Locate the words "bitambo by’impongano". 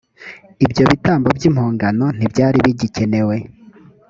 0.91-2.05